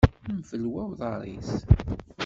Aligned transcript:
Infelwa 0.33 0.81
uḍaṛ-is. 0.89 1.51